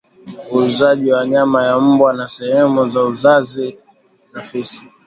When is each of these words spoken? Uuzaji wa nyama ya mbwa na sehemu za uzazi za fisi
Uuzaji 0.53 1.11
wa 1.11 1.27
nyama 1.27 1.63
ya 1.63 1.79
mbwa 1.79 2.13
na 2.13 2.27
sehemu 2.27 2.85
za 2.85 3.03
uzazi 3.03 3.77
za 4.27 4.41
fisi 4.41 4.83